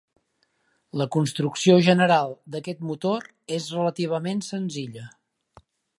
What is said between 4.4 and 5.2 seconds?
senzilla.